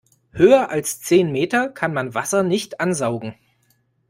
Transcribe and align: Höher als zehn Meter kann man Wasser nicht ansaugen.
Höher 0.31 0.69
als 0.69 0.99
zehn 1.01 1.31
Meter 1.31 1.69
kann 1.69 1.93
man 1.93 2.15
Wasser 2.15 2.41
nicht 2.41 2.79
ansaugen. 2.79 3.35